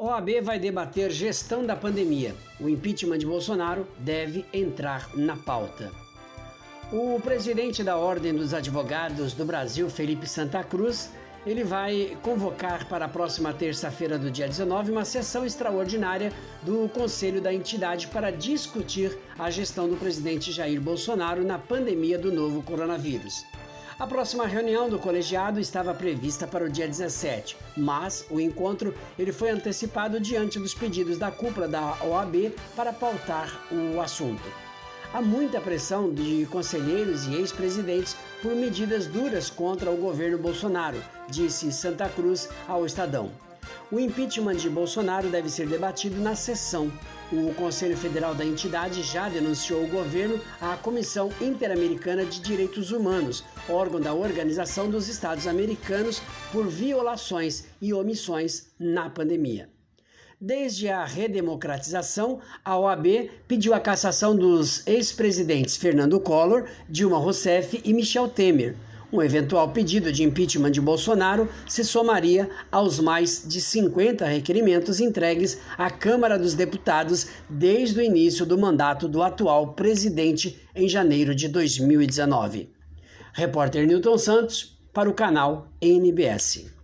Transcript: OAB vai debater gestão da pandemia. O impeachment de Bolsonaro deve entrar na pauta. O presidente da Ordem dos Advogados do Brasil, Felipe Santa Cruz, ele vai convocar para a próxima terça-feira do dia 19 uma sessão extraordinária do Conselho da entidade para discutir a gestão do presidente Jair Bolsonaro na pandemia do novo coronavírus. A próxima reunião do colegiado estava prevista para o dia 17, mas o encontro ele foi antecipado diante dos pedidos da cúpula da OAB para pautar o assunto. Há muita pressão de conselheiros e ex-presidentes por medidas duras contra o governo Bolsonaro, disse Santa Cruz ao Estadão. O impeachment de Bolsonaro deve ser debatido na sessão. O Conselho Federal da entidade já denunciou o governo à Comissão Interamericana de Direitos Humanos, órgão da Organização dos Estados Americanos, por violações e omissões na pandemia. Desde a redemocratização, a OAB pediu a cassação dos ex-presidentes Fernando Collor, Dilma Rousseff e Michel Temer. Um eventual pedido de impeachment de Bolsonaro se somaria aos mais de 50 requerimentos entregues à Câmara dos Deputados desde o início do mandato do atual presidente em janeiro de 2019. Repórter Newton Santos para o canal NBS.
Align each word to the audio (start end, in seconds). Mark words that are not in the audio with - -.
OAB 0.00 0.42
vai 0.44 0.60
debater 0.60 1.10
gestão 1.10 1.66
da 1.66 1.74
pandemia. 1.74 2.32
O 2.60 2.68
impeachment 2.68 3.18
de 3.18 3.26
Bolsonaro 3.26 3.84
deve 3.98 4.46
entrar 4.52 5.10
na 5.16 5.36
pauta. 5.36 5.90
O 6.92 7.20
presidente 7.20 7.82
da 7.82 7.96
Ordem 7.96 8.32
dos 8.32 8.54
Advogados 8.54 9.32
do 9.32 9.44
Brasil, 9.44 9.90
Felipe 9.90 10.24
Santa 10.24 10.62
Cruz, 10.62 11.10
ele 11.44 11.64
vai 11.64 12.16
convocar 12.22 12.88
para 12.88 13.06
a 13.06 13.08
próxima 13.08 13.52
terça-feira 13.52 14.16
do 14.16 14.30
dia 14.30 14.46
19 14.46 14.92
uma 14.92 15.04
sessão 15.04 15.44
extraordinária 15.44 16.32
do 16.62 16.88
Conselho 16.90 17.40
da 17.40 17.52
entidade 17.52 18.06
para 18.06 18.30
discutir 18.30 19.18
a 19.36 19.50
gestão 19.50 19.88
do 19.88 19.96
presidente 19.96 20.52
Jair 20.52 20.80
Bolsonaro 20.80 21.42
na 21.42 21.58
pandemia 21.58 22.16
do 22.16 22.30
novo 22.30 22.62
coronavírus. 22.62 23.44
A 23.98 24.06
próxima 24.06 24.46
reunião 24.46 24.88
do 24.88 24.96
colegiado 24.96 25.58
estava 25.58 25.92
prevista 25.92 26.46
para 26.46 26.64
o 26.64 26.68
dia 26.68 26.86
17, 26.86 27.56
mas 27.76 28.24
o 28.30 28.38
encontro 28.38 28.94
ele 29.18 29.32
foi 29.32 29.50
antecipado 29.50 30.20
diante 30.20 30.56
dos 30.56 30.72
pedidos 30.72 31.18
da 31.18 31.32
cúpula 31.32 31.66
da 31.66 31.96
OAB 32.04 32.54
para 32.76 32.92
pautar 32.92 33.60
o 33.72 34.00
assunto. 34.00 34.48
Há 35.12 35.20
muita 35.20 35.60
pressão 35.60 36.14
de 36.14 36.46
conselheiros 36.46 37.26
e 37.26 37.34
ex-presidentes 37.34 38.16
por 38.40 38.54
medidas 38.54 39.08
duras 39.08 39.50
contra 39.50 39.90
o 39.90 39.96
governo 39.96 40.38
Bolsonaro, 40.38 41.02
disse 41.28 41.72
Santa 41.72 42.08
Cruz 42.08 42.48
ao 42.68 42.86
Estadão. 42.86 43.47
O 43.90 43.98
impeachment 43.98 44.56
de 44.56 44.68
Bolsonaro 44.68 45.30
deve 45.30 45.48
ser 45.48 45.66
debatido 45.66 46.20
na 46.20 46.34
sessão. 46.34 46.92
O 47.32 47.54
Conselho 47.54 47.96
Federal 47.96 48.34
da 48.34 48.44
entidade 48.44 49.02
já 49.02 49.30
denunciou 49.30 49.82
o 49.82 49.88
governo 49.88 50.38
à 50.60 50.76
Comissão 50.76 51.30
Interamericana 51.40 52.22
de 52.26 52.38
Direitos 52.38 52.92
Humanos, 52.92 53.42
órgão 53.66 53.98
da 53.98 54.12
Organização 54.12 54.90
dos 54.90 55.08
Estados 55.08 55.46
Americanos, 55.46 56.20
por 56.52 56.68
violações 56.68 57.64
e 57.80 57.94
omissões 57.94 58.66
na 58.78 59.08
pandemia. 59.08 59.70
Desde 60.38 60.90
a 60.90 61.06
redemocratização, 61.06 62.40
a 62.62 62.78
OAB 62.78 63.30
pediu 63.48 63.72
a 63.72 63.80
cassação 63.80 64.36
dos 64.36 64.86
ex-presidentes 64.86 65.76
Fernando 65.78 66.20
Collor, 66.20 66.68
Dilma 66.90 67.16
Rousseff 67.16 67.80
e 67.82 67.94
Michel 67.94 68.28
Temer. 68.28 68.76
Um 69.10 69.22
eventual 69.22 69.70
pedido 69.70 70.12
de 70.12 70.22
impeachment 70.22 70.70
de 70.70 70.82
Bolsonaro 70.82 71.48
se 71.66 71.82
somaria 71.82 72.50
aos 72.70 73.00
mais 73.00 73.42
de 73.46 73.58
50 73.58 74.26
requerimentos 74.26 75.00
entregues 75.00 75.58
à 75.78 75.90
Câmara 75.90 76.38
dos 76.38 76.52
Deputados 76.52 77.26
desde 77.48 78.00
o 78.00 78.02
início 78.02 78.44
do 78.44 78.58
mandato 78.58 79.08
do 79.08 79.22
atual 79.22 79.72
presidente 79.72 80.60
em 80.74 80.86
janeiro 80.86 81.34
de 81.34 81.48
2019. 81.48 82.70
Repórter 83.32 83.86
Newton 83.86 84.18
Santos 84.18 84.78
para 84.92 85.08
o 85.08 85.14
canal 85.14 85.68
NBS. 85.80 86.77